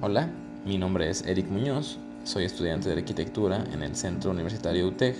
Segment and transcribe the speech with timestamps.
[0.00, 0.30] Hola,
[0.64, 5.16] mi nombre es Eric Muñoz, soy estudiante de arquitectura en el Centro Universitario UTEG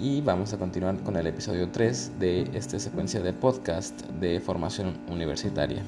[0.00, 4.98] y vamos a continuar con el episodio 3 de esta secuencia de podcast de formación
[5.08, 5.80] universitaria.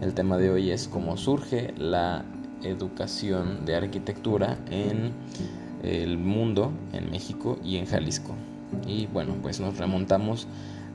[0.00, 2.24] El tema de hoy es cómo surge la
[2.62, 5.10] educación de arquitectura en
[5.82, 8.36] el mundo, en México y en Jalisco.
[8.86, 10.46] Y bueno, pues nos remontamos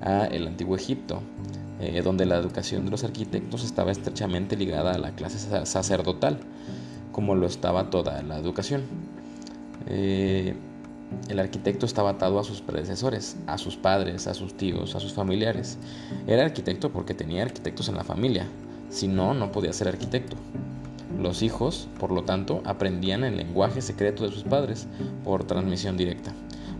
[0.02, 1.22] a el antiguo Egipto,
[1.80, 6.40] eh, donde la educación de los arquitectos estaba estrechamente ligada a la clase sacerdotal,
[7.12, 8.84] como lo estaba toda la educación.
[9.88, 10.56] Eh,
[11.28, 15.14] el arquitecto estaba atado a sus predecesores, a sus padres, a sus tíos, a sus
[15.14, 15.78] familiares.
[16.28, 18.48] Era arquitecto porque tenía arquitectos en la familia,
[18.90, 20.36] si no, no podía ser arquitecto.
[21.20, 24.88] Los hijos, por lo tanto, aprendían el lenguaje secreto de sus padres
[25.24, 26.34] por transmisión directa.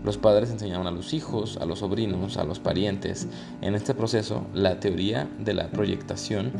[0.04, 3.28] Los padres enseñaban a los hijos, a los sobrinos, a los parientes.
[3.60, 6.52] En este proceso, la teoría de la proyectación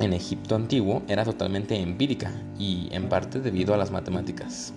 [0.00, 4.72] en Egipto antiguo era totalmente empírica y en parte debido a las matemáticas.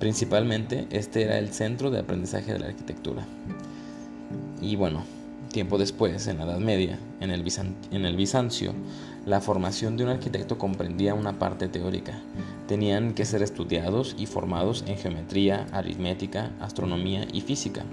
[0.00, 3.26] Principalmente este era el centro de aprendizaje de la arquitectura.
[4.60, 5.04] Y bueno,
[5.54, 7.44] tiempo después, en la Edad Media, en el,
[7.92, 8.74] en el Bizancio,
[9.24, 12.20] la formación de un arquitecto comprendía una parte teórica,
[12.66, 17.84] tenían que ser estudiados y formados en geometría, aritmética, astronomía y física.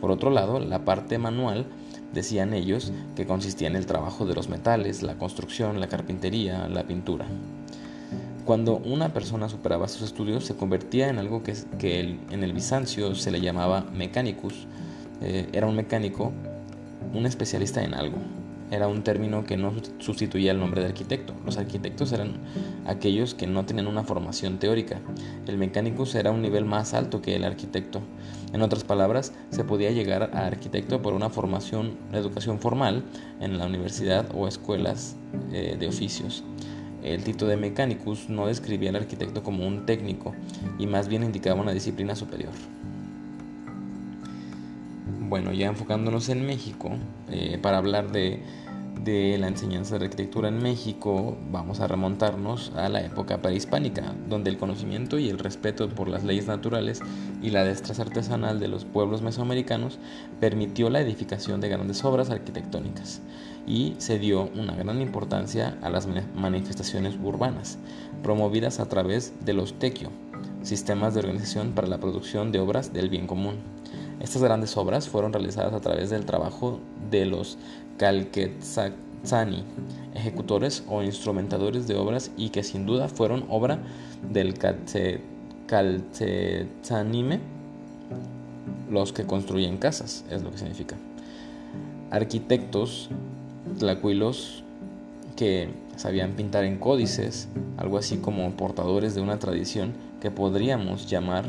[0.00, 1.66] Por otro lado, la parte manual,
[2.12, 6.82] decían ellos, que consistía en el trabajo de los metales, la construcción, la carpintería, la
[6.82, 7.26] pintura.
[8.44, 13.30] Cuando una persona superaba sus estudios, se convertía en algo que, en el Bizancio se
[13.30, 14.66] le llamaba mecanicus.
[15.22, 16.32] Eh, era un mecánico,
[17.12, 18.18] un especialista en algo
[18.70, 21.34] era un término que no sustituía el nombre de arquitecto.
[21.44, 22.32] Los arquitectos eran
[22.86, 25.00] aquellos que no tenían una formación teórica.
[25.46, 28.00] El mecánico era un nivel más alto que el arquitecto.
[28.52, 33.04] En otras palabras, se podía llegar a arquitecto por una formación, educación formal
[33.40, 35.16] en la universidad o escuelas
[35.52, 36.44] eh, de oficios.
[37.02, 40.34] El título de mecanicus no describía al arquitecto como un técnico
[40.78, 42.52] y más bien indicaba una disciplina superior.
[45.34, 46.90] Bueno, ya enfocándonos en México,
[47.28, 48.38] eh, para hablar de,
[49.02, 54.50] de, la enseñanza de arquitectura en México, vamos a remontarnos a la época prehispánica, donde
[54.50, 57.00] el conocimiento y el respeto por las leyes naturales
[57.42, 59.98] y la destreza artesanal de los pueblos mesoamericanos
[60.38, 63.20] permitió la edificación de grandes obras arquitectónicas
[63.66, 66.06] y se dio una gran importancia a las
[66.36, 67.76] manifestaciones urbanas,
[68.22, 70.10] promovidas a través de los tequio,
[70.62, 73.56] sistemas de organización para la producción de obras del bien común.
[74.20, 76.80] Estas grandes obras fueron realizadas a través del trabajo
[77.10, 77.58] de los
[77.98, 79.64] Calquetzani,
[80.14, 83.80] ejecutores o instrumentadores de obras y que sin duda fueron obra
[84.32, 84.54] del
[85.66, 87.40] Calquetzanime,
[88.90, 90.96] los que construyen casas, es lo que significa.
[92.10, 93.08] Arquitectos
[93.78, 94.62] tlacuilos
[95.36, 101.44] que sabían pintar en códices, algo así como portadores de una tradición que podríamos llamar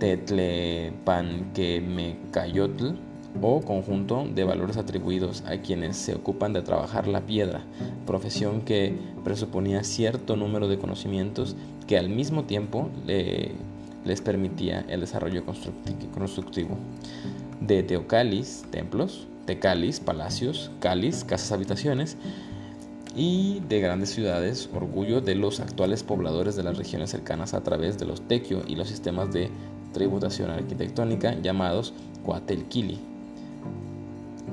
[0.00, 2.94] Tetlepanquemecayotl
[3.40, 7.62] o conjunto de valores atribuidos a quienes se ocupan de trabajar la piedra,
[8.06, 11.54] profesión que presuponía cierto número de conocimientos
[11.86, 16.76] que al mismo tiempo les permitía el desarrollo constructivo.
[17.60, 22.16] De teocalis, templos, tecalis, palacios, calis, casas habitaciones,
[23.14, 27.98] y de grandes ciudades, orgullo de los actuales pobladores de las regiones cercanas a través
[27.98, 29.50] de los tequio y los sistemas de
[29.92, 31.92] tributación arquitectónica llamados
[32.24, 32.98] Coatelquili,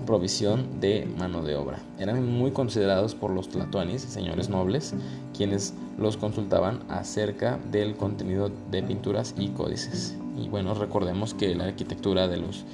[0.06, 1.80] provisión de mano de obra.
[2.00, 4.94] Eran muy considerados por los tlatoanis, señores nobles,
[5.36, 10.16] quienes los consultaban acerca del contenido de pinturas y códices.
[10.38, 12.66] Y bueno, recordemos que la arquitectura de los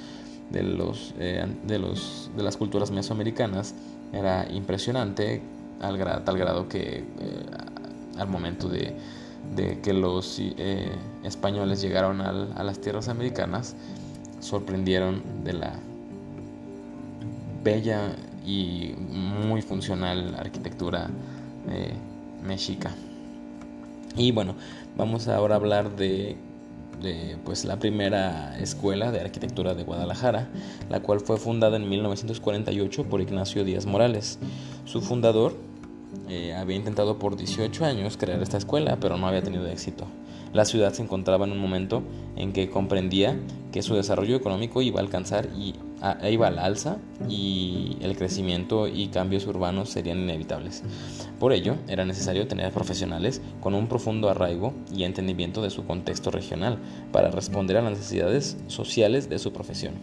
[0.50, 3.74] de los, eh, de, los de las culturas mesoamericanas
[4.12, 5.42] era impresionante
[5.80, 7.04] al tal grado que eh,
[8.18, 8.94] al momento de
[9.54, 13.76] de que los eh, españoles llegaron a las tierras americanas
[14.44, 15.72] sorprendieron de la
[17.62, 18.14] bella
[18.46, 21.08] y muy funcional arquitectura
[21.70, 21.94] eh,
[22.42, 22.94] mexica.
[24.16, 24.54] Y bueno,
[24.96, 26.36] vamos ahora a hablar de,
[27.02, 30.48] de, pues, la primera escuela de arquitectura de Guadalajara,
[30.90, 34.38] la cual fue fundada en 1948 por Ignacio Díaz Morales.
[34.84, 35.56] Su fundador,
[36.28, 40.06] eh, había intentado por 18 años crear esta escuela, pero no había tenido éxito.
[40.52, 42.02] La ciudad se encontraba en un momento
[42.36, 43.36] en que comprendía
[43.72, 45.74] que su desarrollo económico iba a alcanzar y
[46.30, 50.82] iba al alza y el crecimiento y cambios urbanos serían inevitables.
[51.40, 56.30] Por ello, era necesario tener profesionales con un profundo arraigo y entendimiento de su contexto
[56.30, 56.78] regional
[57.10, 59.94] para responder a las necesidades sociales de su profesión.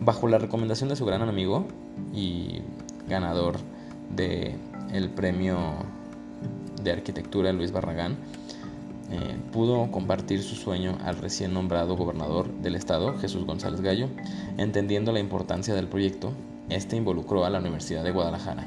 [0.00, 1.66] Bajo la recomendación de su gran amigo
[2.14, 2.60] y
[3.08, 3.56] ganador
[4.14, 4.56] de
[4.92, 5.58] el premio
[6.82, 8.16] de Arquitectura Luis Barragán
[9.10, 14.08] eh, pudo compartir su sueño al recién nombrado gobernador del estado, Jesús González Gallo,
[14.56, 16.32] entendiendo la importancia del proyecto,
[16.70, 18.66] este involucró a la Universidad de Guadalajara.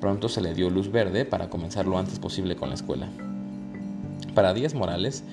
[0.00, 3.08] Pronto se le dio luz verde para comenzar lo antes posible con la escuela.
[4.34, 5.24] Para Díaz Morales,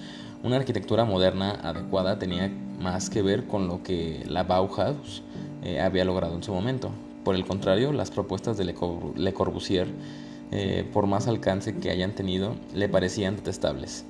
[0.41, 2.49] una arquitectura moderna adecuada tenía
[2.79, 5.21] más que ver con lo que la Bauhaus
[5.63, 6.91] eh, había logrado en su momento.
[7.29, 9.87] Por el contrario, las propuestas de Le Corbusier
[10.51, 14.03] eh, por más alcance que hayan tenido, le parecían detestables.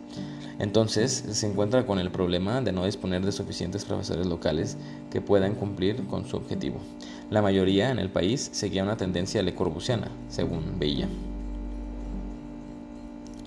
[0.58, 4.78] Entonces se encuentra con el problema de no disponer de suficientes profesores locales
[5.12, 6.78] que puedan cumplir con su objetivo.
[7.30, 11.10] La mayoría en el país seguía una tendencia le corbusiana, según veía.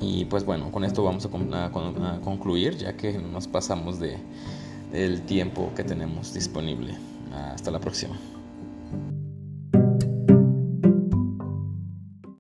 [0.03, 1.71] Y pues bueno, con esto vamos a,
[2.21, 4.19] concluir, ya que nos pasamos de,
[4.93, 6.95] del tiempo que tenemos disponible.
[7.33, 8.19] Hasta la próxima.